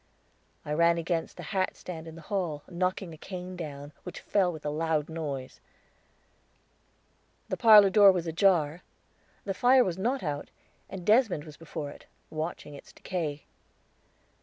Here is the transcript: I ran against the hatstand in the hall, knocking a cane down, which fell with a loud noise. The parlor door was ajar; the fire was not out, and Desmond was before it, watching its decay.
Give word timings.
I 0.65 0.73
ran 0.73 0.97
against 0.97 1.37
the 1.37 1.43
hatstand 1.43 2.07
in 2.07 2.15
the 2.15 2.23
hall, 2.23 2.63
knocking 2.67 3.13
a 3.13 3.17
cane 3.19 3.55
down, 3.55 3.93
which 4.01 4.19
fell 4.19 4.51
with 4.51 4.65
a 4.65 4.71
loud 4.71 5.09
noise. 5.09 5.61
The 7.49 7.55
parlor 7.57 7.91
door 7.91 8.11
was 8.11 8.25
ajar; 8.25 8.81
the 9.45 9.53
fire 9.53 9.83
was 9.83 9.99
not 9.99 10.23
out, 10.23 10.49
and 10.89 11.05
Desmond 11.05 11.43
was 11.43 11.55
before 11.55 11.91
it, 11.91 12.07
watching 12.31 12.73
its 12.73 12.91
decay. 12.91 13.45